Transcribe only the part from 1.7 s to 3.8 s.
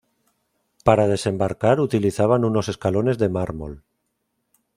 utilizaban unos escalones de mármol.